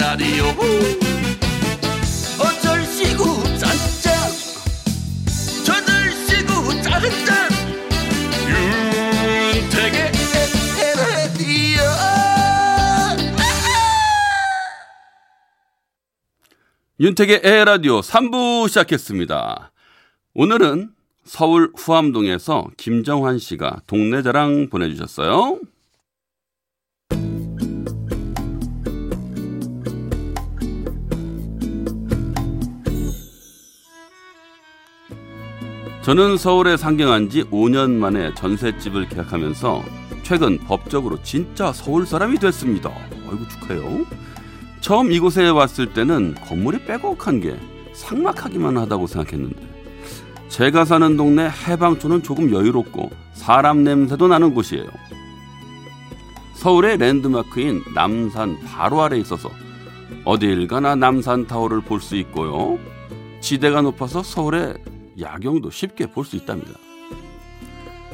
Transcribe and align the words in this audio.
라디오 0.00 0.44
어쩔 2.38 2.84
시구 2.84 3.42
짠짠 3.58 4.12
저들 5.64 6.12
시구 6.26 6.82
짠짠 6.82 7.48
윤택의 9.54 10.12
라디오 10.96 11.82
윤택의 17.00 17.40
에라디오 17.42 18.00
3부 18.00 18.68
시작했습니다. 18.68 19.72
오늘은 20.34 20.90
서울 21.24 21.72
후암동에서 21.76 22.70
김정환 22.76 23.38
씨가 23.38 23.82
동네 23.86 24.22
자랑 24.22 24.68
보내주셨어요. 24.68 25.60
저는 36.02 36.38
서울에 36.38 36.76
상경한 36.78 37.28
지 37.28 37.44
5년 37.44 37.90
만에 37.90 38.32
전셋집을 38.34 39.08
계약하면서 39.08 39.84
최근 40.22 40.58
법적으로 40.58 41.22
진짜 41.22 41.72
서울 41.72 42.06
사람이 42.06 42.38
됐습니다. 42.38 42.90
아이고 43.28 43.46
축하해요. 43.48 44.06
처음 44.80 45.12
이곳에 45.12 45.48
왔을 45.48 45.92
때는 45.92 46.36
건물이 46.46 46.84
빼곡한 46.86 47.40
게 47.40 47.54
삭막하기만 47.92 48.78
하다고 48.78 49.06
생각했는데 49.06 49.60
제가 50.48 50.86
사는 50.86 51.16
동네 51.18 51.50
해방촌은 51.50 52.22
조금 52.22 52.50
여유롭고 52.50 53.10
사람 53.34 53.84
냄새도 53.84 54.26
나는 54.26 54.54
곳이에요. 54.54 54.86
서울의 56.54 56.96
랜드마크인 56.96 57.82
남산 57.94 58.58
바로 58.64 59.02
아래 59.02 59.18
있어서 59.18 59.50
어딜 60.24 60.66
가나 60.66 60.94
남산 60.96 61.46
타워를 61.46 61.82
볼 61.82 62.00
수 62.00 62.16
있고요. 62.16 62.78
지대가 63.40 63.82
높아서 63.82 64.22
서울의 64.22 64.74
야경도 65.20 65.70
쉽게 65.70 66.06
볼 66.06 66.24
수 66.24 66.36
있답니다. 66.36 66.72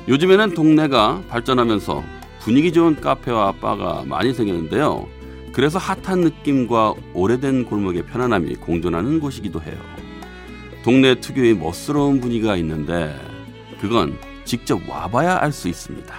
요즘에는 0.08 0.54
동네가 0.54 1.22
발전하면서 1.28 2.02
분위기 2.40 2.72
좋은 2.72 3.00
카페와 3.00 3.52
바가 3.52 4.04
많이 4.06 4.32
생기는데요. 4.32 5.08
그래서 5.52 5.78
핫한 5.78 6.20
느낌과 6.20 6.94
오래된 7.14 7.64
골목의 7.64 8.06
편안함이 8.06 8.56
공존하는 8.56 9.20
곳이기도 9.20 9.60
해요. 9.62 9.76
동네 10.84 11.14
특유의 11.18 11.56
멋스러운 11.56 12.20
분위기가 12.20 12.56
있는데 12.56 13.18
그건 13.80 14.16
직접 14.44 14.80
와봐야 14.88 15.38
알 15.40 15.50
수 15.50 15.68
있습니다. 15.68 16.14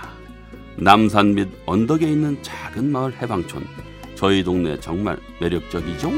남산 0.78 1.34
및 1.36 1.48
언덕에 1.66 2.06
있는 2.12 2.38
작은 2.44 2.92
마을 2.92 3.14
해방촌. 3.22 3.66
저희 4.16 4.44
동네 4.44 4.78
정말 4.80 5.18
매력적이죠? 5.40 6.12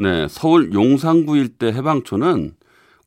네, 0.00 0.28
서울 0.28 0.72
용산구 0.72 1.36
일대 1.36 1.66
해방촌은 1.72 2.54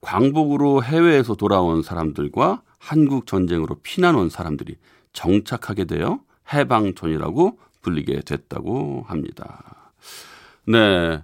광복으로 0.02 0.84
해외에서 0.84 1.36
돌아온 1.36 1.84
사람들과 1.84 2.64
한국 2.80 3.28
전쟁으로 3.28 3.78
피난 3.82 4.16
온 4.16 4.30
사람들이 4.30 4.76
정착하게 5.14 5.86
되어 5.86 6.20
해방촌이라고 6.52 7.58
불리게 7.82 8.22
됐다고 8.26 9.06
합니다. 9.08 9.94
네. 10.68 11.24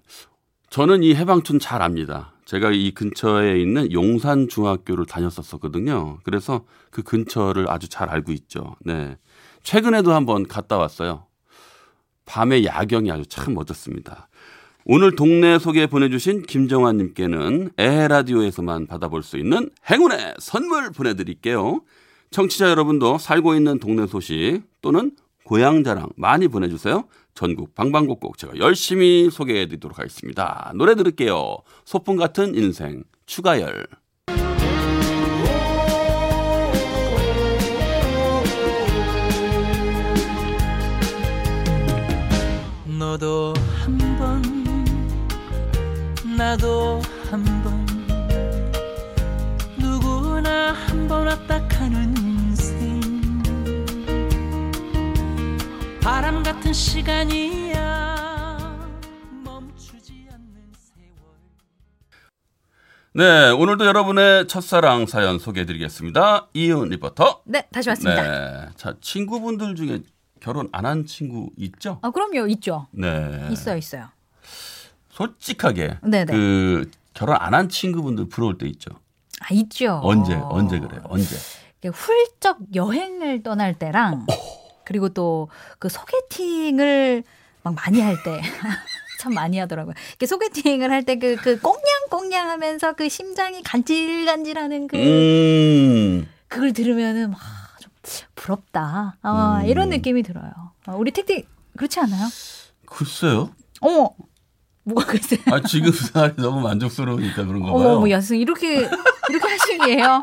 저는 0.69 1.03
이 1.03 1.13
해방촌 1.15 1.59
잘 1.59 1.81
압니다. 1.81 2.31
제가 2.45 2.71
이 2.71 2.91
근처에 2.91 3.59
있는 3.59 3.91
용산 3.91 4.47
중학교를 4.47 5.05
다녔었거든요. 5.05 6.19
그래서 6.23 6.63
그 6.91 7.03
근처를 7.03 7.69
아주 7.69 7.89
잘 7.89 8.09
알고 8.09 8.31
있죠. 8.31 8.77
네. 8.85 9.17
최근에도 9.63 10.13
한번 10.13 10.47
갔다 10.47 10.77
왔어요. 10.77 11.25
밤의 12.25 12.65
야경이 12.65 13.11
아주 13.11 13.25
참 13.25 13.53
멋졌습니다. 13.53 14.29
오늘 14.89 15.17
동네 15.17 15.59
소개 15.59 15.85
보내주신 15.85 16.43
김정환님께는 16.43 17.71
에라디오에서만 17.77 18.87
받아볼 18.87 19.21
수 19.21 19.37
있는 19.37 19.69
행운의 19.91 20.35
선물 20.39 20.91
보내드릴게요. 20.91 21.81
청취자 22.31 22.69
여러분도 22.69 23.17
살고 23.17 23.55
있는 23.55 23.79
동네 23.79 24.07
소식 24.07 24.61
또는 24.81 25.11
고향 25.43 25.83
자랑 25.83 26.07
많이 26.15 26.47
보내주세요. 26.47 27.03
전국 27.33 27.75
방방곡곡 27.75 28.37
제가 28.37 28.53
열심히 28.59 29.29
소개해드리도록 29.29 29.99
하겠습니다. 29.99 30.71
노래 30.75 30.95
들을게요. 30.95 31.57
소풍 31.83 32.15
같은 32.15 32.55
인생 32.55 33.03
추가열. 33.25 33.87
네, 63.17 63.49
오늘도 63.49 63.83
여러분의 63.87 64.47
첫사랑 64.47 65.07
사연 65.07 65.39
소개해드리겠습니다. 65.39 66.49
이은 66.53 66.89
리포터. 66.89 67.41
네, 67.45 67.67
다시 67.73 67.89
왔습니다. 67.89 68.21
네, 68.21 68.69
자 68.75 68.93
친구분들 69.01 69.73
중에 69.73 70.01
결혼 70.39 70.69
안 70.71 70.85
한 70.85 71.07
친구 71.07 71.49
있죠? 71.57 71.97
아, 72.03 72.11
그럼요. 72.11 72.45
있죠. 72.49 72.85
네. 72.91 73.47
있어요, 73.49 73.75
있어요. 73.77 74.09
솔직하게 75.09 75.97
네네. 76.03 76.25
그 76.31 76.91
결혼 77.15 77.37
안 77.39 77.55
한 77.55 77.69
친구분들 77.69 78.29
부러울 78.29 78.59
때 78.59 78.67
있죠. 78.67 78.91
아, 79.41 79.47
있죠. 79.51 79.99
언제 80.03 80.35
언제 80.35 80.79
그래요? 80.79 81.01
언제? 81.05 81.35
훌쩍 81.91 82.59
여행을 82.75 83.41
떠날 83.41 83.73
때랑 83.73 84.27
그리고 84.85 85.09
또 85.09 85.49
그 85.79 85.89
소개팅을 85.89 87.23
막 87.63 87.73
많이 87.73 87.99
할 87.99 88.21
때. 88.21 88.41
참 89.19 89.33
많이 89.33 89.57
하더라고요. 89.59 89.93
이렇게 90.11 90.25
소개팅을 90.27 90.91
할 90.91 91.03
때 91.03 91.15
그 91.17 91.35
그 91.41 91.59
꽁냥꽁냥 91.59 92.49
하면서 92.49 92.93
그 92.93 93.09
심장이 93.09 93.61
간질간질 93.63 94.57
하는 94.57 94.87
그 94.87 94.97
음. 94.97 96.27
그걸 96.47 96.73
들으면은 96.73 97.31
막 97.31 97.39
좀 97.79 97.91
부럽다. 98.35 99.17
어, 99.21 99.59
음. 99.61 99.65
이런 99.67 99.89
느낌이 99.89 100.23
들어요. 100.23 100.51
어, 100.87 100.95
우리 100.97 101.11
택디 101.11 101.45
그렇지 101.77 101.99
않아요? 101.99 102.27
글쎄요. 102.87 103.51
어머. 103.81 104.09
뭐가 104.83 105.05
글쎄. 105.05 105.37
아 105.51 105.61
지금 105.61 105.91
생활이 105.91 106.33
너무 106.37 106.61
만족스러우니까 106.61 107.43
그런가 107.45 107.73
봐요. 107.73 107.97
어머, 107.97 108.09
야승 108.09 108.37
이렇게 108.39 108.77
이렇게 109.29 109.47
하시기에요. 109.47 110.21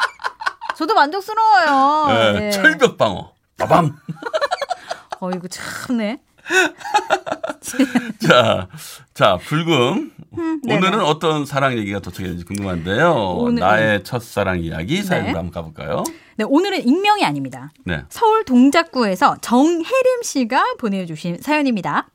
저도 0.76 0.94
만족스러워요. 0.94 2.06
네, 2.08 2.32
네. 2.40 2.50
철벽 2.50 2.96
방어. 2.96 3.32
빠밤. 3.58 3.94
어이구 5.20 5.48
참네. 5.48 6.20
자, 8.26 8.68
자 9.14 9.38
불금. 9.38 10.12
음, 10.36 10.60
네네. 10.62 10.76
오늘은 10.78 11.00
어떤 11.04 11.46
사랑 11.46 11.76
얘기가 11.78 12.00
도착했는지 12.00 12.44
궁금한데요. 12.44 13.12
오늘- 13.38 13.60
나의 13.60 14.04
첫사랑 14.04 14.60
이야기 14.60 15.02
사연으로 15.02 15.32
네. 15.32 15.36
한번 15.38 15.50
가볼까요? 15.52 16.04
네, 16.36 16.44
오늘은 16.44 16.86
익명이 16.86 17.24
아닙니다. 17.24 17.72
네. 17.84 18.02
서울 18.08 18.44
동작구에서 18.44 19.36
정혜림 19.40 20.22
씨가 20.22 20.74
보내주신 20.78 21.38
사연입니다. 21.40 22.08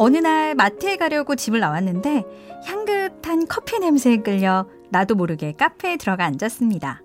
어느 0.00 0.16
날 0.18 0.54
마트에 0.54 0.96
가려고 0.96 1.34
집을 1.34 1.58
나왔는데 1.58 2.24
향긋한 2.64 3.48
커피 3.48 3.80
냄새에 3.80 4.18
끌려 4.18 4.64
나도 4.90 5.14
모르게 5.14 5.52
카페에 5.52 5.96
들어가 5.96 6.24
앉았습니다. 6.24 7.02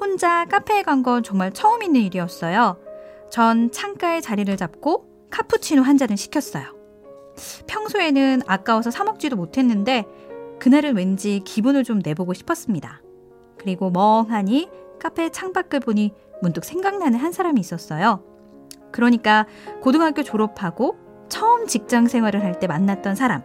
혼자 0.00 0.44
카페에 0.46 0.82
간 0.82 1.02
건 1.02 1.22
정말 1.22 1.52
처음 1.52 1.82
있는 1.82 2.00
일이었어요. 2.02 2.78
전 3.30 3.70
창가에 3.70 4.20
자리를 4.20 4.54
잡고 4.56 5.06
카푸치노 5.30 5.82
한 5.82 5.96
잔을 5.96 6.16
시켰어요. 6.16 6.64
평소에는 7.66 8.42
아까워서 8.46 8.90
사 8.90 9.04
먹지도 9.04 9.36
못했는데 9.36 10.04
그날은 10.60 10.96
왠지 10.96 11.40
기분을 11.44 11.84
좀 11.84 12.00
내보고 12.04 12.32
싶었습니다. 12.32 13.02
그리고 13.58 13.90
멍하니 13.90 14.68
카페 15.00 15.30
창밖을 15.30 15.80
보니 15.80 16.12
문득 16.42 16.64
생각나는 16.64 17.18
한 17.18 17.32
사람이 17.32 17.60
있었어요. 17.60 18.22
그러니까 18.92 19.46
고등학교 19.82 20.22
졸업하고 20.22 20.96
처음 21.28 21.66
직장 21.66 22.06
생활을 22.06 22.44
할 22.44 22.60
때 22.60 22.66
만났던 22.68 23.16
사람. 23.16 23.42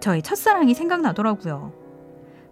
저희 0.00 0.22
첫사랑이 0.22 0.74
생각나더라고요. 0.74 1.72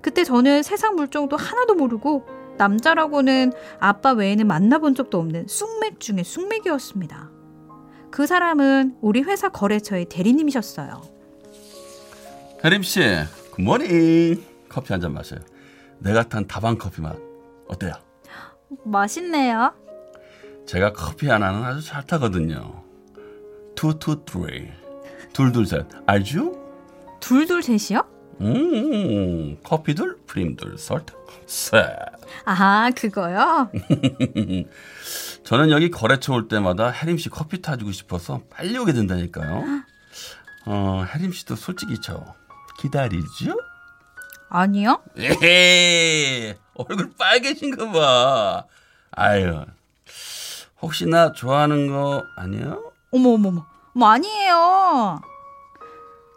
그때 0.01 0.25
저는 0.25 0.63
세상 0.63 0.95
물정도 0.97 1.37
하나도 1.37 1.75
모르고 1.75 2.27
남자라고는 2.57 3.53
아빠 3.79 4.13
외에는 4.13 4.47
만나본 4.47 4.95
적도 4.95 5.19
없는 5.19 5.47
쑥맥 5.49 6.01
중에 6.01 6.23
쑥맥이었습니다. 6.23 7.31
그 8.11 8.27
사람은 8.27 8.97
우리 9.01 9.23
회사 9.23 9.49
거래처의 9.49 10.07
대리님이셨어요. 10.07 11.03
혜림 12.65 12.83
씨, 12.83 13.01
good 13.53 13.83
morning. 13.83 14.43
커피 14.69 14.93
한 14.93 15.01
잔 15.01 15.13
마셔요. 15.15 15.41
내가 15.99 16.23
탄 16.25 16.47
다방 16.47 16.77
커피 16.79 17.01
맛 17.01 17.17
어때요? 17.69 17.93
맛있네요. 18.85 19.73
제가 20.67 20.93
커피 20.93 21.29
하나는 21.29 21.63
아주 21.65 21.81
잘 21.85 22.05
타거든요. 22.07 22.83
two 23.75 24.25
two 24.25 24.41
three 24.41 24.69
둘둘셋 25.33 25.87
알죠? 26.07 26.53
둘둘 27.21 27.63
셋이요? 27.63 28.03
음 28.41 29.59
커피들 29.63 30.19
프림들 30.27 30.79
설탕 30.79 31.17
셋. 31.47 31.85
아, 32.45 32.91
그거요? 32.97 33.71
저는 35.45 35.71
여기 35.71 35.91
거래처 35.91 36.35
올 36.35 36.47
때마다 36.49 36.91
혜림 36.91 37.19
씨 37.19 37.29
커피 37.31 37.61
타주고 37.63 37.91
싶어서 37.93 38.43
빨리 38.51 38.77
오게 38.77 38.93
된다니까요. 38.93 39.65
어 40.67 41.07
혜림 41.15 41.33
씨도 41.33 41.57
솔직히 41.57 42.01
저 42.01 42.35
기다리죠? 42.79 43.57
아니요. 44.51 45.03
에헤이 45.17 46.55
얼굴 46.75 47.11
빨개진 47.19 47.77
거 47.77 47.91
봐. 47.91 48.65
아유 49.11 49.65
혹시나 50.81 51.33
좋아하는 51.33 51.89
거 51.89 52.25
아니요? 52.37 52.93
어머, 53.11 53.31
어머, 53.31 53.49
어머. 53.49 53.67
뭐 53.95 54.09
아니에요. 54.11 55.21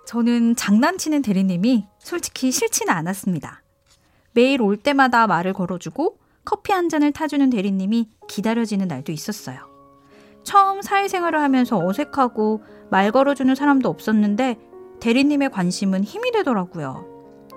저는 0.08 0.56
장난치는 0.56 1.22
대리님이 1.22 1.86
솔직히 2.02 2.52
싫지는 2.52 2.94
않았습니다. 2.94 3.62
매일 4.34 4.62
올 4.62 4.76
때마다 4.78 5.28
말을 5.28 5.54
걸어주고 5.54 6.18
커피 6.44 6.72
한 6.72 6.90
잔을 6.90 7.12
타주는 7.12 7.50
대리님이 7.50 8.10
기다려지는 8.28 8.88
날도 8.88 9.12
있었어요. 9.12 9.70
처음 10.44 10.82
사회생활을 10.82 11.40
하면서 11.40 11.78
어색하고 11.78 12.64
말 12.90 13.12
걸어주는 13.12 13.54
사람도 13.54 13.88
없었는데 13.88 14.58
대리님의 15.00 15.52
관심은 15.52 16.04
힘이 16.04 16.32
되더라고요. 16.32 17.06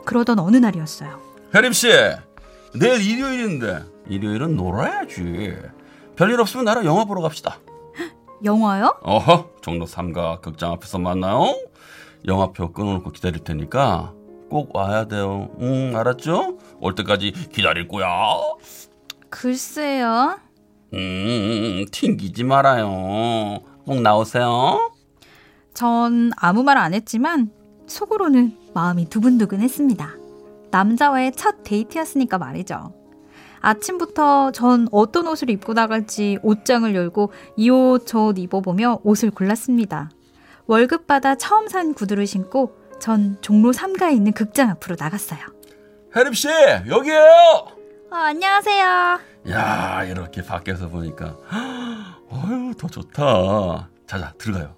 그러던 0.04 0.38
어느 0.38 0.58
날이었어요. 0.58 1.20
혜림 1.54 1.72
씨 1.72 1.88
내일 2.78 3.00
일요일인데 3.00 3.84
일요일은 4.08 4.56
놀아야지. 4.56 5.56
별일 6.16 6.40
없으면 6.40 6.66
나랑 6.66 6.84
영화 6.84 7.04
보러 7.06 7.22
갑시다. 7.22 7.58
영화요? 8.44 8.98
어허 9.00 9.52
종로 9.62 9.86
3가 9.86 10.42
극장 10.42 10.72
앞에서 10.72 10.98
만나요. 10.98 11.46
영화표 12.26 12.72
끊어놓고 12.72 13.10
기다릴 13.12 13.42
테니까 13.44 14.12
꼭 14.54 14.70
와야 14.76 15.04
돼요. 15.08 15.48
응 15.60 15.96
알았죠? 15.96 16.58
올 16.78 16.94
때까지 16.94 17.32
기다릴 17.32 17.88
거야. 17.88 18.06
글쎄요. 19.28 20.38
음 20.92 21.84
튕기지 21.90 22.44
말아요. 22.44 23.58
꼭 23.84 24.00
나오세요. 24.00 24.92
전 25.74 26.30
아무 26.36 26.62
말 26.62 26.78
안 26.78 26.94
했지만 26.94 27.50
속으로는 27.88 28.56
마음이 28.74 29.08
두근두근 29.08 29.60
했습니다. 29.60 30.10
남자와의 30.70 31.32
첫 31.32 31.64
데이트였으니까 31.64 32.38
말이죠. 32.38 32.92
아침부터 33.60 34.52
전 34.52 34.86
어떤 34.92 35.26
옷을 35.26 35.50
입고 35.50 35.72
나갈지 35.72 36.38
옷장을 36.44 36.94
열고 36.94 37.32
이 37.56 37.70
옷 37.70 38.06
저 38.06 38.26
옷 38.26 38.38
입어보며 38.38 39.00
옷을 39.02 39.32
골랐습니다. 39.32 40.10
월급 40.68 41.08
받아 41.08 41.34
처음 41.34 41.66
산 41.66 41.92
구두를 41.92 42.28
신고 42.28 42.83
전 43.04 43.36
종로 43.42 43.70
3가에 43.70 44.14
있는 44.14 44.32
극장 44.32 44.70
앞으로 44.70 44.96
나갔어요. 44.98 45.40
혜림 46.16 46.32
씨 46.32 46.48
여기에요. 46.88 47.66
어, 48.10 48.14
안녕하세요. 48.16 49.20
야 49.50 50.04
이렇게 50.04 50.42
밖에서 50.42 50.88
보니까 50.88 51.36
어휴 52.30 52.72
더 52.78 52.88
좋다. 52.88 53.90
자자 54.06 54.32
들어가요. 54.38 54.74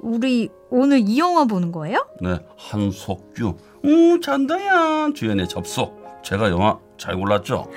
우리 0.00 0.50
오늘 0.68 0.98
이 0.98 1.18
영화 1.18 1.46
보는 1.46 1.72
거예요? 1.72 2.06
네 2.20 2.38
한석규. 2.58 3.56
음 3.86 4.20
잔다야 4.20 5.08
주연의 5.14 5.48
접속. 5.48 6.04
제가 6.22 6.50
영화 6.50 6.78
잘 6.98 7.16
골랐죠? 7.16 7.70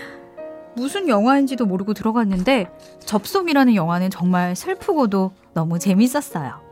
무슨 0.75 1.07
영화인지도 1.07 1.65
모르고 1.65 1.93
들어갔는데 1.93 2.69
접속이라는 3.05 3.75
영화는 3.75 4.09
정말 4.09 4.53
슬프고도 4.53 5.31
너무 5.53 5.79
재밌었어요. 5.79 6.70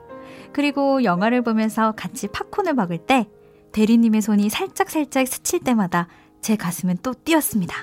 그리고 0.51 1.03
영화를 1.03 1.41
보면서 1.41 1.93
같이 1.93 2.27
팝콘을 2.27 2.73
먹을 2.73 2.97
때 2.97 3.27
대리님의 3.71 4.21
손이 4.21 4.49
살짝살짝 4.49 5.27
스칠 5.27 5.59
때마다 5.59 6.07
제 6.41 6.55
가슴은 6.55 6.97
또 7.03 7.13
뛰었습니다. 7.13 7.75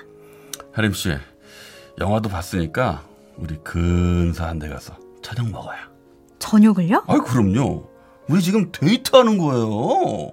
혜림 0.77 0.93
씨 0.93 1.11
영화도 1.99 2.29
봤으니까 2.29 3.03
우리 3.37 3.55
근사한 3.63 4.59
데 4.59 4.69
가서 4.69 4.97
저녁 5.21 5.49
먹어요. 5.49 5.77
저녁을요? 6.39 7.03
아이 7.07 7.19
그럼요. 7.19 7.89
우리 8.29 8.41
지금 8.41 8.71
데이트하는 8.71 9.37
거예요. 9.37 10.31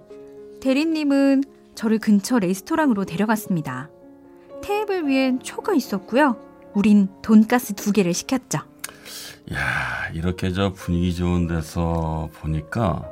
대리님은 0.60 1.44
저를 1.74 1.98
근처 1.98 2.38
레스토랑으로 2.38 3.04
데려갔습니다. 3.04 3.90
테이블 4.62 5.06
위엔 5.06 5.40
초가 5.40 5.74
있었고요. 5.74 6.36
우린 6.74 7.08
돈가스 7.22 7.74
두 7.74 7.92
개를 7.92 8.14
시켰죠. 8.14 8.60
야 9.52 10.08
이렇게 10.12 10.52
저 10.52 10.72
분위기 10.72 11.14
좋은 11.14 11.46
데서 11.46 12.28
보니까 12.34 13.02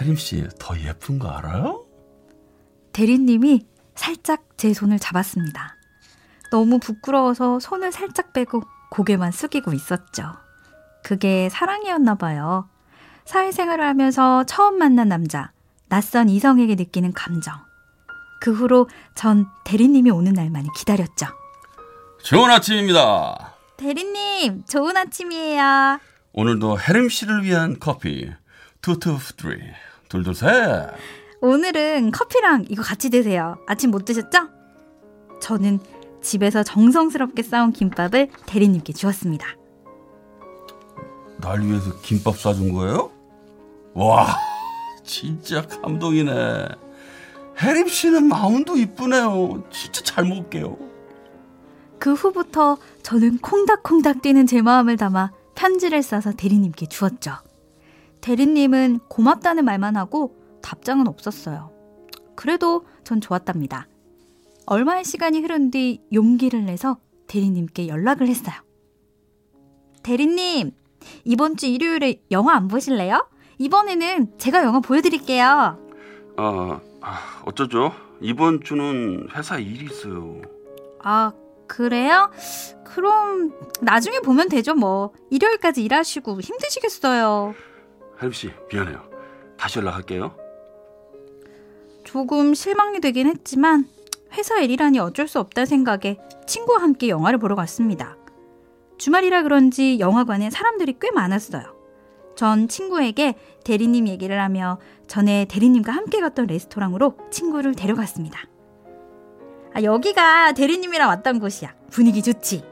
혜림 0.00 0.16
씨 0.16 0.46
더 0.58 0.78
예쁜 0.80 1.18
거 1.18 1.28
알아요? 1.28 1.84
대리님이 2.92 3.66
살짝 3.94 4.44
제 4.56 4.72
손을 4.72 4.98
잡았습니다. 4.98 5.76
너무 6.50 6.78
부끄러워서 6.78 7.58
손을 7.60 7.90
살짝 7.92 8.32
빼고 8.32 8.62
고개만 8.90 9.32
숙이고 9.32 9.72
있었죠. 9.72 10.32
그게 11.02 11.48
사랑이었나 11.50 12.14
봐요. 12.14 12.68
사회생활을 13.24 13.84
하면서 13.84 14.44
처음 14.44 14.78
만난 14.78 15.08
남자, 15.08 15.52
낯선 15.88 16.28
이성에게 16.28 16.74
느끼는 16.76 17.12
감정. 17.12 17.54
그 18.40 18.52
후로 18.52 18.88
전 19.14 19.46
대리님이 19.64 20.10
오는 20.10 20.32
날만을 20.32 20.70
기다렸죠. 20.76 21.26
좋은 22.22 22.50
아침입니다. 22.50 23.53
대리님, 23.76 24.64
좋은 24.66 24.96
아침이에요. 24.96 25.98
오늘도 26.32 26.78
혜림 26.80 27.08
씨를 27.08 27.42
위한 27.44 27.76
커피 27.78 28.30
two 28.80 29.18
two 29.18 29.34
three 29.34 29.60
둘둘 30.08 30.34
셋. 30.34 30.90
오늘은 31.40 32.10
커피랑 32.12 32.66
이거 32.68 32.82
같이 32.82 33.10
드세요. 33.10 33.58
아침 33.66 33.90
못 33.90 34.04
드셨죠? 34.04 34.48
저는 35.40 35.80
집에서 36.22 36.62
정성스럽게 36.62 37.42
싸온 37.42 37.72
김밥을 37.72 38.30
대리님께 38.46 38.92
주었습니다. 38.92 39.46
날 41.38 41.60
위해서 41.60 42.00
김밥 42.00 42.38
싸준 42.38 42.72
거예요? 42.72 43.10
와 43.92 44.36
진짜 45.04 45.62
감동이네. 45.66 46.68
혜림 47.60 47.88
씨는 47.88 48.26
마음도 48.26 48.76
이쁘네요. 48.76 49.64
진짜 49.70 50.02
잘 50.02 50.24
먹을게요. 50.24 50.76
그 51.98 52.12
후부터 52.12 52.78
저는 53.02 53.38
콩닥콩닥 53.38 54.22
뛰는 54.22 54.46
제 54.46 54.62
마음을 54.62 54.96
담아 54.96 55.32
편지를 55.54 56.02
써서 56.02 56.32
대리님께 56.32 56.86
주었죠. 56.86 57.32
대리님은 58.20 59.00
고맙다는 59.08 59.64
말만 59.64 59.96
하고 59.96 60.36
답장은 60.62 61.08
없었어요. 61.08 61.70
그래도 62.34 62.84
전 63.04 63.20
좋았답니다. 63.20 63.86
얼마의 64.66 65.04
시간이 65.04 65.40
흐른 65.40 65.70
뒤 65.70 66.00
용기를 66.12 66.64
내서 66.64 66.98
대리님께 67.26 67.88
연락을 67.88 68.28
했어요. 68.28 68.54
대리님, 70.02 70.72
이번 71.24 71.56
주 71.56 71.66
일요일에 71.66 72.22
영화 72.30 72.54
안 72.54 72.68
보실래요? 72.68 73.26
이번에는 73.58 74.38
제가 74.38 74.62
영화 74.64 74.80
보여드릴게요. 74.80 75.78
아, 76.36 76.80
아 77.00 77.42
어쩌죠? 77.44 77.92
이번 78.20 78.62
주는 78.62 79.28
회사 79.34 79.58
일이 79.58 79.84
있어요. 79.86 80.40
아, 81.02 81.32
그래요? 81.66 82.30
그럼 82.84 83.52
나중에 83.80 84.20
보면 84.20 84.48
되죠, 84.48 84.74
뭐. 84.74 85.12
일요일까지 85.30 85.82
일하시고 85.82 86.40
힘드시겠어요. 86.40 87.54
혜림 88.20 88.32
씨 88.32 88.50
미안해요. 88.72 89.02
다시 89.56 89.78
연락할게요. 89.78 90.34
조금 92.04 92.54
실망이 92.54 93.00
되긴 93.00 93.26
했지만 93.26 93.88
회사 94.34 94.60
일이라니 94.60 94.98
어쩔 94.98 95.26
수 95.26 95.40
없다 95.40 95.64
생각에 95.64 96.18
친구와 96.46 96.82
함께 96.82 97.08
영화를 97.08 97.38
보러 97.38 97.54
갔습니다. 97.56 98.16
주말이라 98.98 99.42
그런지 99.42 99.98
영화관에 99.98 100.50
사람들이 100.50 100.96
꽤 101.00 101.10
많았어요. 101.10 101.74
전 102.36 102.68
친구에게 102.68 103.34
대리님 103.64 104.08
얘기를 104.08 104.40
하며 104.40 104.78
전에 105.06 105.46
대리님과 105.46 105.92
함께 105.92 106.20
갔던 106.20 106.46
레스토랑으로 106.46 107.16
친구를 107.30 107.74
데려갔습니다. 107.74 108.40
아, 109.74 109.82
여기가 109.82 110.52
대리님이랑 110.52 111.08
왔던 111.08 111.40
곳이야. 111.40 111.74
분위기 111.90 112.22
좋지? 112.22 112.64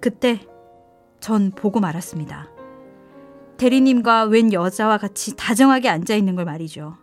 그때 0.00 0.46
전 1.20 1.50
보고 1.50 1.80
말았습니다. 1.80 2.48
대리님과 3.56 4.24
웬 4.24 4.52
여자와 4.52 4.98
같이 4.98 5.34
다정하게 5.36 5.88
앉아 5.88 6.14
있는 6.14 6.36
걸 6.36 6.44
말이죠. 6.44 6.98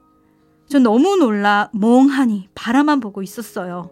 전 0.69 0.83
너무 0.83 1.17
놀라 1.17 1.69
멍하니 1.73 2.49
바라만 2.53 2.99
보고 2.99 3.23
있었어요. 3.23 3.89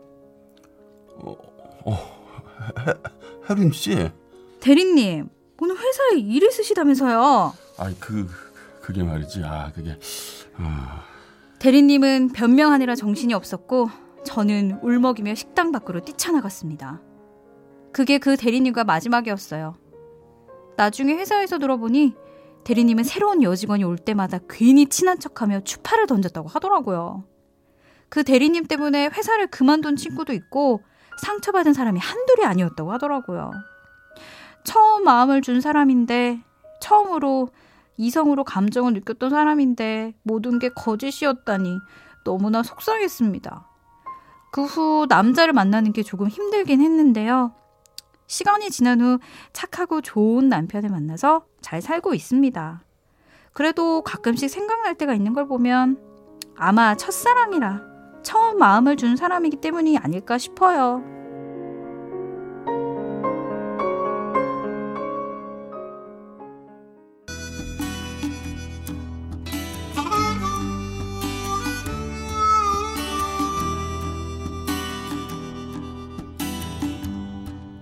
혜림 3.50 3.72
씨. 3.72 4.12
대리님, 4.60 5.30
오늘 5.60 5.76
회사에 5.76 6.20
일 6.20 6.44
있으시다면서요? 6.44 7.54
아이 7.80 7.96
그 8.00 8.30
그게 8.82 9.02
말이지. 9.02 9.42
아 9.44 9.72
그게 9.74 9.98
아, 10.58 11.04
대리님은 11.58 12.30
변명하느라 12.34 12.94
정신이 12.96 13.34
없었고 13.34 13.90
저는 14.24 14.80
울먹이며 14.82 15.36
식당 15.36 15.72
밖으로 15.72 16.02
뛰쳐나갔습니다. 16.02 17.02
그게 17.92 18.18
그 18.18 18.38
대리님과 18.38 18.84
마지막이었어요. 18.84 19.76
나중에 20.78 21.14
회사에서 21.14 21.58
들어보니 21.58 22.16
대리님은 22.64 23.04
새로운 23.04 23.44
여직원이 23.44 23.84
올 23.84 23.98
때마다 23.98 24.40
괜히 24.50 24.86
친한 24.88 25.20
척하며 25.20 25.62
추파를 25.62 26.08
던졌다고 26.08 26.48
하더라고요. 26.48 27.26
그 28.10 28.24
대리님 28.24 28.66
때문에 28.66 29.08
회사를 29.08 29.48
그만둔 29.48 29.96
친구도 29.96 30.34
있고 30.34 30.82
상처받은 31.22 31.74
사람이 31.74 32.00
한둘이 32.00 32.46
아니었다고 32.46 32.92
하더라고요. 32.94 33.52
처음 34.64 35.04
마음을 35.04 35.42
준 35.42 35.62
사람인데 35.62 36.44
처음으로 36.82 37.50
이성으로 37.98 38.44
감정을 38.44 38.94
느꼈던 38.94 39.30
사람인데 39.30 40.14
모든 40.24 40.60
게 40.60 40.70
거짓이었다니 40.70 41.78
너무나 42.24 42.64
속상했습니다. 42.64 43.71
그 44.52 44.66
후 44.66 45.06
남자를 45.08 45.54
만나는 45.54 45.94
게 45.94 46.04
조금 46.04 46.28
힘들긴 46.28 46.82
했는데요. 46.82 47.54
시간이 48.28 48.70
지난 48.70 49.02
후 49.02 49.20
착하고 49.54 50.02
좋은 50.02 50.50
남편을 50.50 50.90
만나서 50.90 51.46
잘 51.62 51.82
살고 51.82 52.14
있습니다. 52.14 52.84
그래도 53.54 54.02
가끔씩 54.04 54.50
생각날 54.50 54.96
때가 54.96 55.14
있는 55.14 55.34
걸 55.34 55.48
보면 55.48 55.98
아마 56.56 56.96
첫사랑이라 56.96 57.82
처음 58.24 58.58
마음을 58.58 58.98
준 58.98 59.16
사람이기 59.16 59.58
때문이 59.58 59.98
아닐까 59.98 60.38
싶어요. 60.38 61.21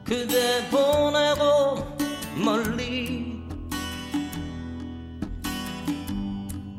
그대 0.09 0.67
보내고 0.71 1.85
멀리 2.43 3.43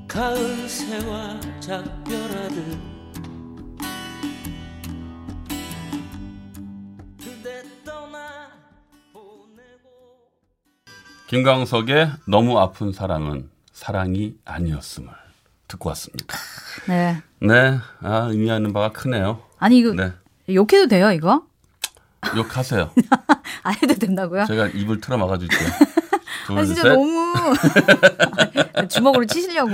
가을 0.08 0.68
새와 0.68 1.38
작별하듯 1.60 2.76
그대 7.18 7.62
떠나 7.84 8.48
보내고 9.12 10.26
김광석의 11.28 12.10
너무 12.26 12.58
아픈 12.58 12.90
사랑은 12.90 13.48
사랑이 13.72 14.34
아니었음을 14.44 15.08
듣고 15.68 15.90
왔습니다. 15.90 16.36
네. 16.88 17.22
네, 17.38 17.78
아, 18.00 18.26
의미하는 18.28 18.72
바가 18.72 18.90
크네요. 18.90 19.40
아니 19.60 19.78
이거 19.78 19.92
네, 19.92 20.14
욕해도 20.52 20.88
돼요 20.88 21.12
이거? 21.12 21.48
욕하세요. 22.36 22.90
안 23.62 23.74
해도 23.82 23.94
된다고요? 23.94 24.44
제가 24.46 24.68
입을 24.68 25.00
틀어 25.00 25.16
막아줄게요. 25.18 25.68
둘, 26.46 26.58
아 26.58 26.64
진짜 26.64 26.82
셋. 26.82 26.88
너무 26.92 27.32
주먹으로 28.88 29.24
치시려고. 29.26 29.70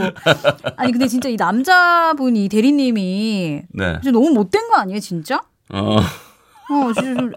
아니 0.77 0.93
근데 0.93 1.07
진짜 1.09 1.29
이 1.29 1.37
남자분이 1.37 2.49
대리님이 2.49 3.63
네, 3.69 3.93
진짜 4.03 4.11
너무 4.11 4.31
못된 4.31 4.69
거 4.69 4.77
아니에요 4.77 5.01
진짜? 5.01 5.41
어, 5.73 5.97
어 5.97 6.93
진짜 6.95 7.15
좀, 7.21 7.33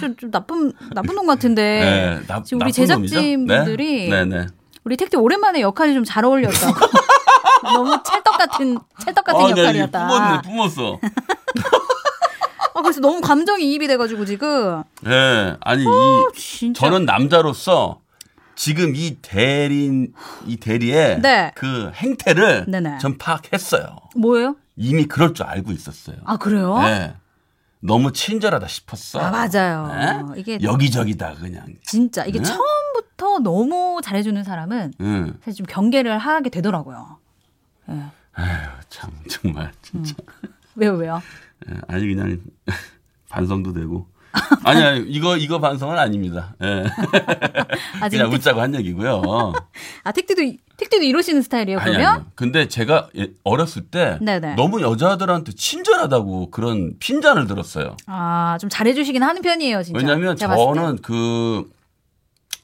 좀, 0.00 0.16
좀 0.16 0.30
나쁜 0.30 0.72
나쁜 0.94 1.14
놈 1.14 1.26
같은데. 1.26 1.62
네, 1.80 2.26
나, 2.26 2.42
지금 2.42 2.62
우리? 2.62 2.72
제작진분들이 2.72 4.08
네, 4.08 4.24
네, 4.24 4.38
네. 4.38 4.46
우리 4.84 4.96
택티 4.96 5.16
오랜만에 5.16 5.60
역할이 5.60 5.94
좀 5.94 6.04
잘 6.04 6.24
어울렸다고. 6.24 6.74
너무 7.62 7.96
찰떡 8.04 8.36
같은 8.38 8.78
찰떡 8.98 9.24
같은 9.24 9.40
아, 9.40 9.50
역할이었다. 9.50 10.06
뿜었네, 10.08 10.42
뿜었어. 10.42 10.98
아 12.82 12.84
그래서 12.84 13.00
너무 13.00 13.20
감정이 13.20 13.64
이입이 13.70 13.86
돼가지고 13.86 14.24
지금 14.24 14.82
네, 15.02 15.56
아니 15.60 15.84
이 15.84 15.86
진짜. 16.36 16.80
저는 16.80 17.04
남자로서 17.04 18.00
지금 18.56 18.96
이 18.96 19.18
대린 19.22 20.12
이 20.46 20.56
대리의 20.56 21.20
네. 21.22 21.52
그 21.54 21.92
행태를 21.94 22.64
네네. 22.66 22.98
전 22.98 23.18
파악했어요. 23.18 23.96
뭐예요? 24.16 24.56
이미 24.76 25.04
그럴 25.06 25.32
줄 25.32 25.46
알고 25.46 25.70
있었어요. 25.70 26.16
아 26.24 26.36
그래요? 26.36 26.76
네. 26.80 27.14
너무 27.78 28.12
친절하다 28.12 28.66
싶었어. 28.66 29.20
아 29.20 29.30
맞아요. 29.30 29.86
네? 30.34 30.40
이게 30.40 30.58
여기저기다 30.60 31.34
그냥. 31.34 31.66
진짜 31.82 32.24
이게 32.24 32.38
네? 32.40 32.44
처음부터 32.44 33.38
너무 33.40 34.00
잘해주는 34.02 34.42
사람은 34.42 34.94
응. 35.00 35.34
사실 35.44 35.58
좀 35.58 35.66
경계를 35.66 36.18
하게 36.18 36.50
되더라고요. 36.50 37.18
예. 37.90 38.02
아휴 38.34 38.68
참 38.88 39.10
정말 39.28 39.70
진짜. 39.82 40.14
왜요 40.74 40.94
왜요? 40.94 41.22
예, 41.70 41.74
아니 41.88 42.14
그냥 42.14 42.40
반성도 43.28 43.72
되고. 43.72 44.06
아니 44.64 44.82
아니 44.82 45.00
이거 45.08 45.36
이거 45.36 45.58
반성은 45.60 45.98
아닙니다. 45.98 46.54
예. 46.62 46.84
아 48.00 48.08
그냥 48.08 48.10
지금 48.10 48.32
웃자고 48.32 48.60
한 48.60 48.74
얘기고요. 48.74 49.52
아 50.04 50.12
택티도 50.12 50.40
택티도 50.78 51.02
이러시는 51.02 51.42
스타일이에요 51.42 51.78
아니 51.78 51.90
그러면? 51.92 52.14
아니. 52.14 52.24
근데 52.34 52.66
제가 52.66 53.08
예, 53.18 53.28
어렸을 53.44 53.82
때 53.82 54.18
네네. 54.22 54.54
너무 54.54 54.80
여자들한테 54.80 55.52
친절하다고 55.52 56.50
그런 56.50 56.98
핀잔을 56.98 57.46
들었어요. 57.46 57.96
아좀 58.06 58.70
잘해주시긴 58.70 59.22
하는 59.22 59.42
편이에요 59.42 59.82
진짜. 59.82 59.98
왜냐하면. 59.98 60.36
저는 60.36 60.98
그 61.02 61.70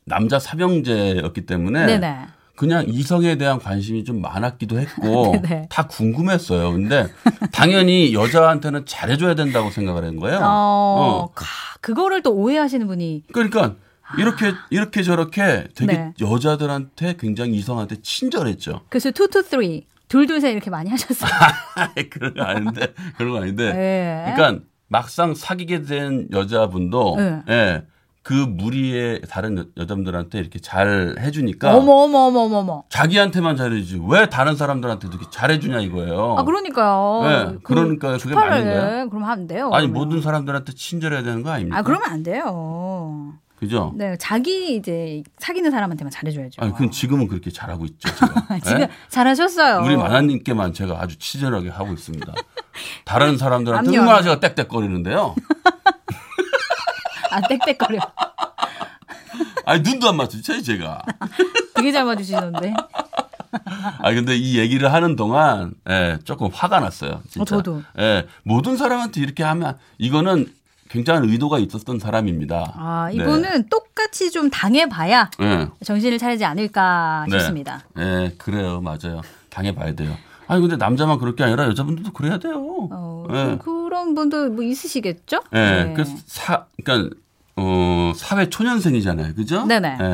남자 0.04 0.38
사병제였기 0.38 1.44
때문에 1.44 1.84
네네. 1.86 2.26
그냥 2.58 2.84
이성에 2.88 3.36
대한 3.38 3.60
관심이 3.60 4.02
좀 4.02 4.20
많았기도 4.20 4.80
했고 4.80 5.32
네네. 5.40 5.66
다 5.70 5.86
궁금했어요. 5.86 6.72
근데 6.72 7.06
당연히 7.52 8.12
여자한테는 8.12 8.84
잘해줘야 8.84 9.36
된다고 9.36 9.70
생각을 9.70 10.04
한 10.04 10.16
거예요. 10.16 10.38
어, 10.38 10.42
어. 10.42 11.30
가- 11.34 11.46
그거를 11.80 12.22
또 12.22 12.34
오해하시는 12.34 12.84
분이 12.88 13.22
그러니까 13.32 13.76
이렇게 14.18 14.52
이렇게 14.70 15.04
저렇게 15.04 15.68
되게 15.76 15.92
네. 15.92 16.12
여자들한테 16.20 17.14
굉장히 17.18 17.52
이성한테 17.54 18.02
친절했죠. 18.02 18.80
그래서 18.88 19.12
two 19.12 19.42
two 19.42 19.59
three 19.59 19.86
둘둘셋 20.08 20.52
이렇게 20.52 20.68
많이 20.68 20.90
하셨어요. 20.90 21.30
그런 22.10 22.34
거 22.34 22.42
아닌데 22.42 22.92
그런 23.16 23.32
거 23.32 23.40
아닌데. 23.40 23.72
네. 23.72 24.32
그러니까 24.34 24.64
막상 24.88 25.34
사귀게 25.36 25.82
된 25.82 26.26
여자분도 26.32 27.16
네. 27.46 27.82
예, 28.28 28.34
그 28.34 28.34
무리의 28.34 29.22
다른 29.30 29.58
여- 29.58 29.64
여자분들한테 29.76 30.38
이렇게 30.38 30.58
잘 30.58 31.16
해주니까 31.18 31.74
어머 31.74 31.92
어머 31.92 32.18
어머 32.26 32.40
어머 32.40 32.56
어머. 32.58 32.82
자기한테만 32.90 33.56
잘해주지 33.56 34.02
왜 34.08 34.28
다른 34.28 34.54
사람들한테도 34.56 35.16
이렇게 35.16 35.30
잘해주냐 35.30 35.80
이거예요. 35.80 36.36
아 36.38 36.44
그러니까요. 36.44 37.20
네, 37.52 37.58
그러니까 37.62 38.18
그게 38.18 38.34
맞는 38.34 38.64
거예요? 38.64 39.08
그럼 39.08 39.24
하면 39.24 39.46
돼요. 39.46 39.70
아니 39.72 39.86
그러면. 39.86 39.92
모든 40.08 40.22
사람들한테 40.22 40.72
친절해야 40.74 41.22
되는 41.22 41.42
거 41.42 41.50
아닙니까? 41.50 41.78
아 41.78 41.82
그러면 41.82 42.08
안 42.10 42.22
돼요. 42.22 43.32
그죠? 43.58 43.92
네, 43.96 44.16
자기 44.20 44.76
이제 44.76 45.22
사귀는 45.38 45.72
사람한테만 45.72 46.10
잘해줘야죠. 46.12 46.62
아니 46.62 46.70
그건 46.72 46.92
지금은 46.92 47.26
그렇게 47.26 47.50
잘하고 47.50 47.86
있죠. 47.86 48.08
제가. 48.14 48.58
지금 48.62 48.80
예? 48.82 48.88
잘하셨어요. 49.08 49.84
우리 49.84 49.96
만화님께만 49.96 50.72
제가 50.74 51.00
아주 51.00 51.18
친절하게 51.18 51.70
하고 51.70 51.92
있습니다. 51.92 52.32
다른 53.04 53.36
사람들한테 53.36 53.98
압류. 53.98 54.22
제가 54.22 54.38
땡땡거리는데요. 54.38 55.34
아 57.30 57.40
땡땡거려. 57.48 58.00
아니 59.66 59.82
눈도 59.82 60.08
안 60.08 60.16
맞추죠 60.16 60.62
제가. 60.62 61.02
되게 61.74 61.92
잘 61.92 62.04
맞으시는데. 62.04 62.74
아 64.00 64.12
근데 64.12 64.36
이 64.36 64.58
얘기를 64.58 64.92
하는 64.92 65.16
동안 65.16 65.72
예, 65.88 66.18
조금 66.24 66.48
화가 66.52 66.80
났어요. 66.80 67.22
진짜. 67.28 67.42
어, 67.42 67.44
저도. 67.44 67.82
예, 67.98 68.26
모든 68.42 68.76
사람한테 68.76 69.20
이렇게 69.20 69.42
하면 69.42 69.76
이거는 69.98 70.52
굉장한 70.90 71.24
의도가 71.28 71.58
있었던 71.58 71.98
사람입니다. 71.98 72.72
아 72.76 73.08
네. 73.10 73.16
이거는 73.16 73.68
똑같이 73.68 74.30
좀 74.30 74.48
당해봐야 74.50 75.30
예, 75.40 75.68
정신을 75.84 76.18
차리지 76.18 76.44
않을까 76.44 77.26
네. 77.28 77.38
싶습니다. 77.38 77.84
예, 77.98 78.34
그래요, 78.38 78.80
맞아요. 78.80 79.22
당해봐야 79.50 79.94
돼요. 79.94 80.16
아니 80.48 80.62
근데 80.62 80.76
남자만 80.76 81.18
그럴 81.18 81.36
게 81.36 81.44
아니라 81.44 81.66
여자분들도 81.66 82.12
그래야 82.12 82.38
돼요. 82.38 82.54
어, 82.90 83.26
예. 83.30 83.58
그런 83.62 84.14
분도 84.14 84.48
뭐 84.48 84.64
있으시겠죠? 84.64 85.40
예, 85.52 85.58
네. 85.58 85.94
그 85.94 86.04
사, 86.26 86.64
그러니까 86.82 87.14
어 87.56 88.12
사회 88.16 88.48
초년생이잖아요, 88.48 89.34
그죠? 89.34 89.66
네네. 89.66 89.98
예, 90.00 90.04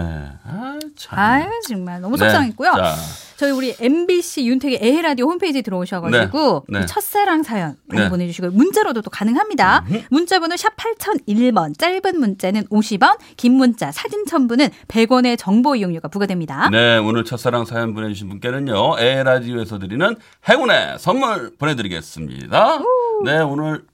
아 0.44 0.78
참. 0.96 1.18
아유 1.18 1.48
정말 1.68 2.00
너무 2.00 2.16
네. 2.16 2.24
속상했고요. 2.24 2.72
자, 2.72 2.96
저희 3.36 3.50
우리 3.50 3.74
MBC 3.78 4.46
윤택의 4.46 4.78
에헤라디오 4.80 5.26
홈페이지 5.26 5.62
들어오셔가지고 5.62 6.66
네, 6.68 6.78
네. 6.78 6.84
이 6.84 6.86
첫사랑 6.86 7.42
사연 7.42 7.76
많이 7.86 8.02
네. 8.04 8.08
보내주시고 8.08 8.50
문자로도 8.50 9.02
또 9.02 9.10
가능합니다. 9.10 9.84
문자번호 10.10 10.56
샵 10.56 10.76
8001번 10.76 11.76
짧은 11.78 12.18
문자는 12.18 12.64
50원 12.66 13.18
긴 13.36 13.54
문자 13.54 13.90
사진 13.90 14.24
첨부는 14.26 14.68
100원의 14.88 15.36
정보 15.38 15.74
이용료가 15.76 16.08
부과됩니다. 16.08 16.70
네, 16.70 16.98
오늘 16.98 17.24
첫사랑 17.24 17.64
사연 17.64 17.94
보내주신 17.94 18.28
분께는요, 18.28 18.98
에라디오에서 18.98 19.78
드리는 19.78 20.16
행운의 20.48 20.98
선물 20.98 21.52
보내드리겠습니다. 21.58 22.78
네, 23.24 23.38
오늘 23.38 23.84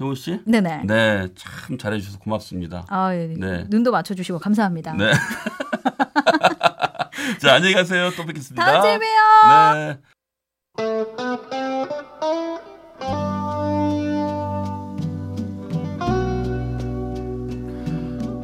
효우 0.00 0.14
씨, 0.14 0.38
네네. 0.44 0.82
네, 0.84 1.26
참 1.34 1.76
잘해주셔서 1.76 2.20
고맙습니다. 2.20 2.84
아, 2.88 3.12
예. 3.14 3.34
네. 3.36 3.64
눈도 3.68 3.90
맞춰주시고 3.90 4.38
감사합니다. 4.38 4.92
네. 4.92 5.10
자, 7.38 7.54
안녕히 7.54 7.74
가세요. 7.74 8.10
또 8.16 8.24
뵙겠습니다. 8.24 8.64
다음 8.64 8.82
주에 8.82 8.94
요 8.94 8.98
네. 9.74 9.98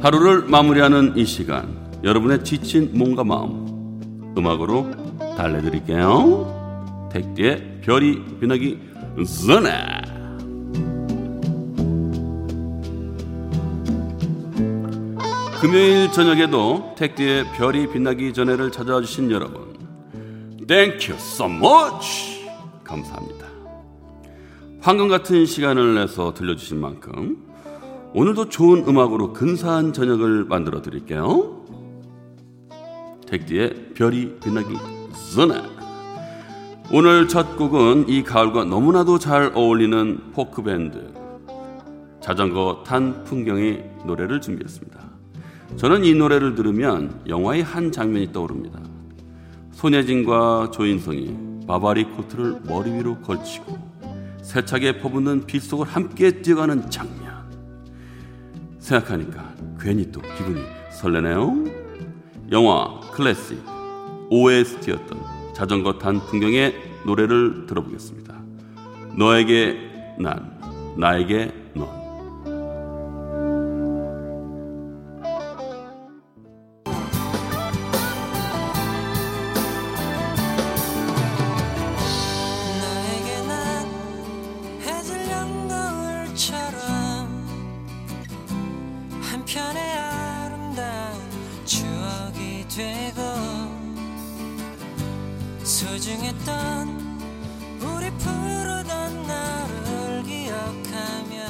하루를 0.01 0.43
마무리하는 0.43 1.17
이 1.17 1.25
시간, 1.25 1.99
여러분의 2.03 2.43
지친 2.43 2.91
몸과 2.93 3.23
마음 3.23 4.33
음악으로 4.37 4.91
달래드릴게요. 5.37 7.09
택디의 7.11 7.81
별이 7.81 8.39
빛나기 8.39 8.79
전에. 9.47 10.04
금요일 15.65 16.11
저녁에도 16.11 16.93
택디의 16.95 17.53
별이 17.53 17.89
빛나기 17.91 18.33
전에를 18.33 18.71
찾아와 18.71 19.01
주신 19.01 19.31
여러분 19.31 19.75
Thank 20.67 21.09
you 21.09 21.15
so 21.15 21.47
much 21.47 22.47
감사합니다. 22.83 23.47
황금 24.79 25.07
같은 25.07 25.47
시간을 25.47 25.95
내서 25.95 26.35
들려주신 26.35 26.79
만큼 26.79 27.47
오늘도 28.13 28.49
좋은 28.49 28.87
음악으로 28.87 29.33
근사한 29.33 29.91
저녁을 29.91 30.45
만들어 30.45 30.83
드릴게요. 30.83 31.65
택디의 33.25 33.93
별이 33.95 34.35
빛나기 34.43 34.75
전에 35.33 35.63
오늘 36.91 37.27
첫 37.27 37.57
곡은 37.57 38.07
이 38.07 38.21
가을과 38.21 38.65
너무나도 38.65 39.17
잘 39.17 39.51
어울리는 39.55 40.31
포크밴드 40.31 41.11
자전거 42.21 42.83
탄 42.85 43.23
풍경의 43.23 44.01
노래를 44.05 44.41
준비했습니다. 44.41 44.94
저는 45.77 46.05
이 46.05 46.13
노래를 46.13 46.55
들으면 46.55 47.21
영화의 47.27 47.61
한 47.63 47.91
장면이 47.91 48.31
떠오릅니다. 48.31 48.79
손예진과 49.71 50.71
조인성이 50.71 51.35
바바리 51.67 52.05
코트를 52.05 52.61
머리 52.65 52.91
위로 52.93 53.19
걸치고 53.19 53.77
세차게 54.41 54.99
퍼붓는 54.99 55.45
빗속을 55.45 55.85
함께 55.85 56.41
뛰어가는 56.41 56.89
장면. 56.89 57.25
생각하니까 58.79 59.53
괜히 59.79 60.09
또 60.11 60.21
기분이 60.21 60.61
설레네요. 60.91 61.65
영화 62.51 62.99
클래식 63.11 63.61
OST였던 64.29 65.19
자전거 65.53 65.97
탄 65.97 66.19
풍경의 66.19 66.73
노래를 67.05 67.65
들어보겠습니다. 67.65 68.33
너에게 69.17 69.77
난, 70.19 70.57
나에게 70.97 71.51
넌. 71.73 72.04
되고 92.75 93.21
소중했던 95.63 96.89
우리 97.79 98.11
부르던 98.17 99.23
나를 99.27 100.23
기억하며 100.23 101.45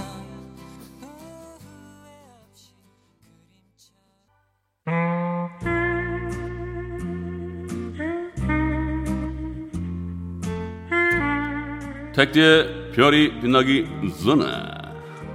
택디의 12.14 12.92
별이 12.92 13.40
빛나기 13.42 13.88
전에 14.24 14.46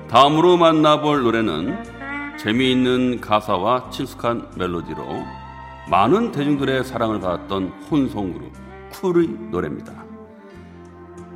다음으로 0.08 0.56
만나볼 0.56 1.24
노래는 1.24 2.38
재미있는 2.38 3.20
가사와 3.20 3.90
친숙한 3.90 4.52
멜로디로 4.56 5.39
많은 5.88 6.32
대중들의 6.32 6.84
사랑을 6.84 7.20
받았던 7.20 7.68
혼성 7.90 8.32
그룹 8.32 8.52
쿨의 8.90 9.28
노래입니다. 9.50 10.04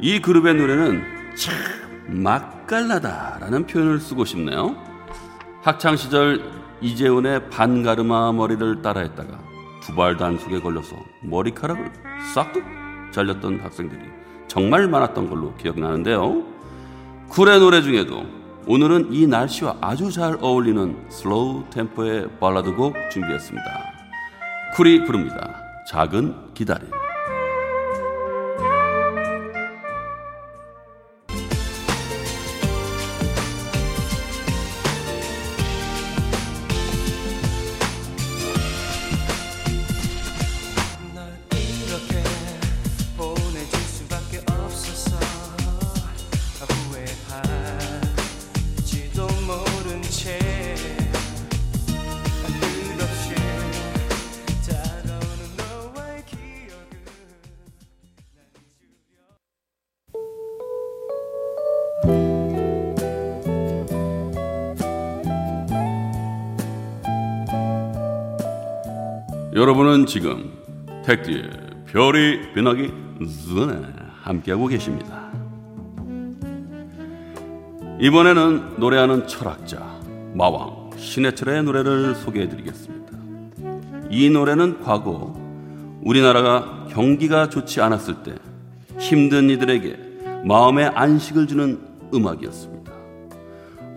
이 0.00 0.20
그룹의 0.20 0.54
노래는 0.54 1.02
참 1.36 1.54
맛깔나다라는 2.22 3.66
표현을 3.66 3.98
쓰고 3.98 4.24
싶네요. 4.24 4.76
학창 5.62 5.96
시절 5.96 6.52
이재훈의 6.80 7.48
반가르마 7.48 8.32
머리를 8.32 8.82
따라했다가 8.82 9.38
두발 9.82 10.16
단속에 10.16 10.60
걸려서 10.60 10.96
머리카락을 11.22 11.90
싹둑 12.34 12.62
잘렸던 13.12 13.60
학생들이 13.60 14.02
정말 14.48 14.88
많았던 14.88 15.30
걸로 15.30 15.54
기억나는데요. 15.54 16.44
쿨의 17.28 17.60
노래 17.60 17.80
중에도 17.80 18.26
오늘은 18.66 19.12
이 19.12 19.26
날씨와 19.26 19.78
아주 19.80 20.10
잘 20.10 20.38
어울리는 20.40 20.96
슬로우 21.08 21.64
템포의 21.70 22.28
발라드 22.40 22.74
곡 22.74 22.94
준비했습니다. 23.10 23.93
쿨이 24.74 25.04
부릅니다. 25.04 25.54
작은 25.86 26.52
기다림. 26.54 27.03
여러분은 69.64 70.04
지금 70.04 70.52
택디의 71.06 71.48
별이 71.86 72.52
빛나기 72.52 72.92
전에 73.48 73.80
함께하고 74.20 74.66
계십니다. 74.66 75.30
이번에는 77.98 78.74
노래하는 78.76 79.26
철학자 79.26 79.78
마왕 80.34 80.90
신해철의 80.98 81.62
노래를 81.62 82.14
소개해드리겠습니다. 82.14 83.18
이 84.10 84.28
노래는 84.28 84.82
과거 84.82 85.34
우리나라가 86.02 86.86
경기가 86.90 87.48
좋지 87.48 87.80
않았을 87.80 88.16
때 88.22 88.34
힘든 88.98 89.48
이들에게 89.48 90.42
마음의 90.44 90.88
안식을 90.88 91.46
주는 91.46 91.80
음악이었습니다. 92.12 92.92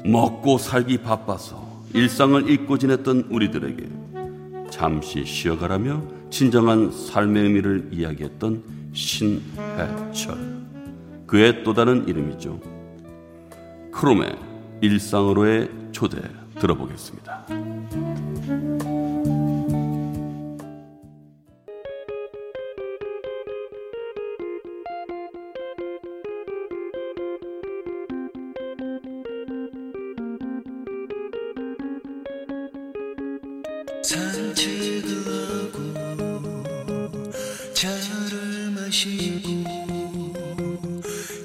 먹고 0.06 0.60
살기 0.60 1.00
바빠서 1.00 1.84
일상을 1.94 2.50
잊고 2.50 2.78
지냈던 2.78 3.26
우리들에게 3.30 4.07
잠시 4.78 5.26
쉬어가라며 5.26 6.04
진정한 6.30 6.92
삶의 6.92 7.44
의미를 7.44 7.90
이야기했던 7.92 8.64
신해철. 8.94 10.38
그의 11.26 11.64
또 11.64 11.74
다른 11.74 12.08
이름이죠. 12.08 12.60
크롬의 13.92 14.38
일상으로의 14.82 15.72
초대 15.92 16.22
들어보겠습니다. 16.60 18.07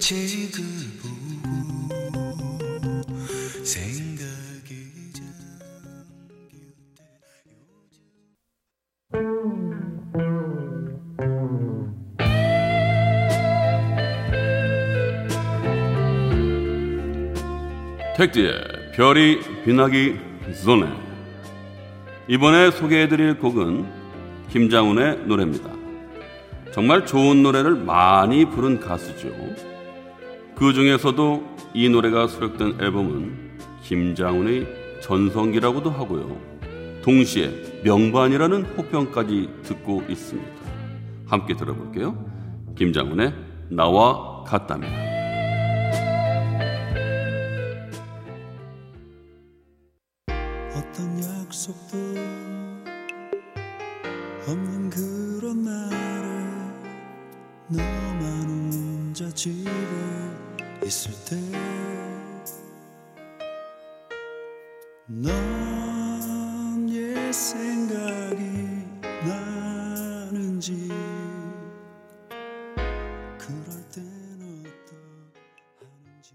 때 0.02 0.16
택디의 18.16 18.92
별이 18.96 19.38
빛나기 19.64 20.16
전에 20.64 20.86
이번에 22.26 22.72
소개해드릴 22.72 23.38
곡은 23.38 23.86
김장훈의 24.50 25.26
노래입니다. 25.26 25.70
정말 26.72 27.06
좋은 27.06 27.44
노래를 27.44 27.76
많이 27.76 28.44
부른 28.44 28.80
가수죠. 28.80 29.71
그 30.62 30.72
중에서도 30.72 31.56
이 31.74 31.88
노래가 31.88 32.28
수록된 32.28 32.80
앨범은 32.80 33.58
김장훈의 33.82 34.64
전성기라고도 35.02 35.90
하고요. 35.90 36.40
동시에 37.02 37.80
명반이라는 37.82 38.66
호평까지 38.76 39.50
듣고 39.64 40.04
있습니다. 40.08 40.62
함께 41.26 41.56
들어볼게요. 41.56 42.16
김장훈의 42.78 43.34
나와 43.70 44.44
같다면. 44.44 44.88
약속도 51.48 52.01
있을 60.92 61.10
때 61.24 61.72
넌 65.06 66.88
옛 66.88 67.32
생각이 67.32 68.44
나는지 69.26 70.88
그럴 73.38 73.64
땐 73.92 74.02
어떡하는지 74.60 76.34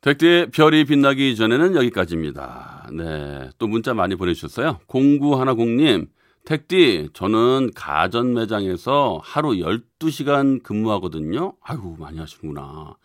백대의 0.00 0.50
별이 0.50 0.84
빛나기 0.84 1.36
전에는 1.36 1.76
여기까지입니다. 1.76 2.90
네. 2.92 3.50
또 3.58 3.68
문자 3.68 3.94
많이 3.94 4.16
보내주셨어요. 4.16 4.80
0910님, 4.88 6.08
택디, 6.48 7.10
저는 7.12 7.72
가전 7.74 8.32
매장에서 8.32 9.20
하루 9.22 9.50
12시간 9.50 10.62
근무하거든요. 10.62 11.52
아이고, 11.60 11.96
많이 11.98 12.18
하시는구나. 12.18 12.96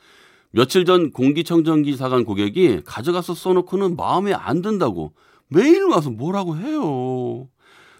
며칠 0.51 0.85
전 0.85 1.11
공기청정기 1.11 1.97
사간 1.97 2.23
고객이 2.23 2.83
가져가서 2.85 3.33
써놓고는 3.33 3.97
마음에 3.97 4.31
안 4.31 4.61
든다고 4.61 5.13
매일 5.49 5.83
와서 5.83 6.09
뭐라고 6.09 6.55
해요. 6.55 7.49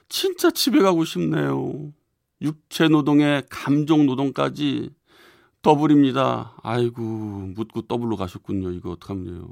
진짜 0.08 0.50
집에 0.50 0.80
가고 0.80 1.04
싶네요. 1.04 1.92
육체 2.42 2.88
노동에 2.88 3.42
감정 3.50 4.06
노동까지 4.06 4.92
더블입니다. 5.62 6.56
아이고, 6.64 7.02
묻고 7.02 7.82
더블로 7.82 8.16
가셨군요. 8.16 8.72
이거 8.72 8.92
어떡하면요. 8.92 9.50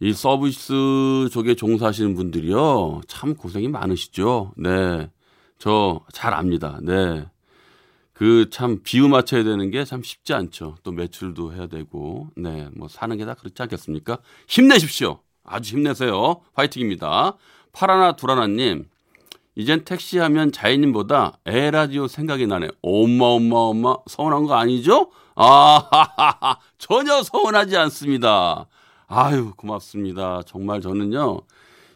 이 0.00 0.12
서비스 0.12 1.28
쪽에 1.32 1.54
종사하시는 1.54 2.14
분들이요. 2.14 3.02
참 3.08 3.34
고생이 3.34 3.68
많으시죠. 3.68 4.52
네. 4.56 5.10
저 5.58 6.00
잘 6.12 6.34
압니다. 6.34 6.78
네. 6.82 7.26
그 8.12 8.48
참 8.50 8.80
비유 8.82 9.08
맞춰야 9.08 9.42
되는 9.44 9.70
게 9.70 9.84
참 9.84 10.02
쉽지 10.02 10.34
않죠. 10.34 10.76
또 10.82 10.92
매출도 10.92 11.52
해야 11.54 11.66
되고. 11.66 12.28
네. 12.36 12.68
뭐 12.76 12.88
사는 12.88 13.16
게 13.16 13.24
다 13.24 13.34
그렇지 13.34 13.60
않겠습니까? 13.62 14.18
힘내십시오. 14.48 15.20
아주 15.44 15.76
힘내세요. 15.76 16.40
화이팅입니다. 16.54 17.34
파라나 17.72 18.16
두라나님. 18.16 18.86
이젠 19.56 19.84
택시 19.84 20.18
하면 20.18 20.50
자이님보다 20.52 21.38
에라디오 21.46 22.08
생각이 22.08 22.46
나네. 22.46 22.68
엄마, 22.82 23.26
엄마, 23.26 23.56
엄마. 23.58 23.96
서운한 24.06 24.44
거 24.46 24.54
아니죠? 24.54 25.10
아, 25.36 26.56
전혀 26.78 27.22
서운하지 27.22 27.76
않습니다. 27.76 28.66
아유, 29.06 29.52
고맙습니다. 29.56 30.42
정말 30.46 30.80
저는요, 30.80 31.40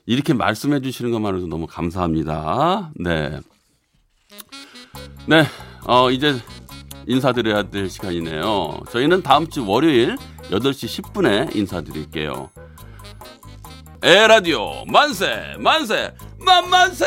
이렇게 0.06 0.32
말씀해 0.34 0.80
주시는 0.80 1.10
것만으로도 1.12 1.46
너무 1.46 1.66
감사합니다. 1.66 2.90
네. 2.96 3.40
네, 5.26 5.44
어, 5.86 6.10
이제 6.10 6.34
인사드려야 7.06 7.70
될 7.70 7.88
시간이네요. 7.88 8.80
저희는 8.90 9.22
다음 9.22 9.48
주 9.48 9.66
월요일 9.66 10.16
8시 10.50 11.02
10분에 11.02 11.54
인사드릴게요. 11.56 12.50
에라디오 14.02 14.84
만세, 14.86 15.56
만세, 15.58 16.14
만만세! 16.38 17.06